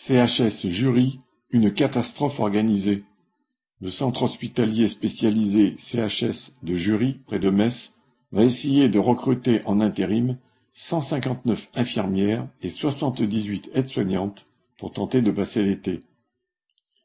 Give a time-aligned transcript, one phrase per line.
[0.00, 1.18] CHS Jury,
[1.50, 3.02] une catastrophe organisée.
[3.80, 7.98] Le centre hospitalier spécialisé CHS de Jury, près de Metz,
[8.30, 10.38] va essayer de recruter en intérim
[10.72, 14.44] 159 infirmières et 78 aides-soignantes
[14.78, 15.98] pour tenter de passer l'été.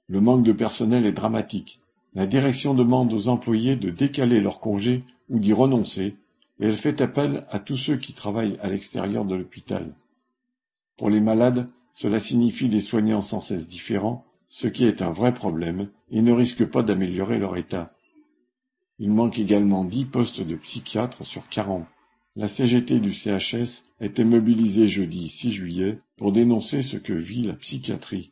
[0.08, 1.80] Le manque de personnel est dramatique.
[2.14, 5.00] La direction demande aux employés de décaler leurs congés
[5.30, 6.14] ou d'y renoncer,
[6.60, 9.96] et elle fait appel à tous ceux qui travaillent à l'extérieur de l'hôpital.
[10.96, 15.34] Pour les malades, cela signifie des soignants sans cesse différents, ce qui est un vrai
[15.34, 17.88] problème et ne risque pas d'améliorer leur état.
[19.00, 21.88] Il manque également dix postes de psychiatres sur quarante.
[22.36, 27.54] La CGT du CHS été mobilisée jeudi 6 juillet pour dénoncer ce que vit la
[27.54, 28.32] psychiatrie.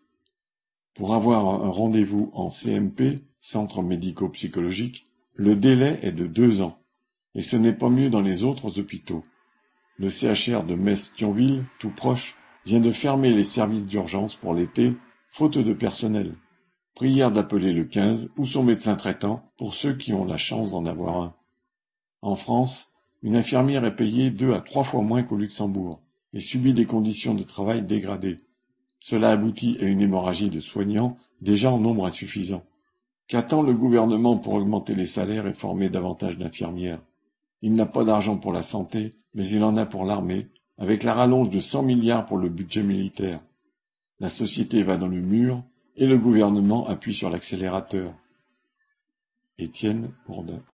[0.96, 5.04] Pour avoir un rendez-vous en CMP, centre médico-psychologique,
[5.36, 6.80] le délai est de deux ans.
[7.36, 9.24] Et ce n'est pas mieux dans les autres hôpitaux.
[9.98, 14.94] Le CHR de Metz-Thionville, tout proche, vient de fermer les services d'urgence pour l'été,
[15.30, 16.36] faute de personnel.
[16.96, 20.86] Prière d'appeler le 15 ou son médecin traitant pour ceux qui ont la chance d'en
[20.86, 21.36] avoir un.
[22.22, 26.02] En France, une infirmière est payée deux à trois fois moins qu'au Luxembourg
[26.34, 28.38] et subit des conditions de travail dégradées.
[29.00, 32.64] Cela aboutit à une hémorragie de soignants déjà en nombre insuffisant.
[33.28, 37.02] Qu'attend le gouvernement pour augmenter les salaires et former davantage d'infirmières?
[37.62, 40.50] Il n'a pas d'argent pour la santé, mais il en a pour l'armée,
[40.82, 43.40] avec la rallonge de cent milliards pour le budget militaire.
[44.20, 45.64] La société va dans le mur
[45.96, 48.12] et le gouvernement appuie sur l'accélérateur.
[49.60, 50.64] Étienne Bourdin